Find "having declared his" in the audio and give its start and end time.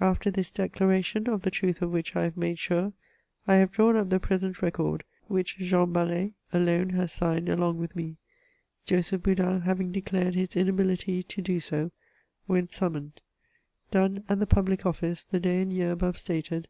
9.60-10.56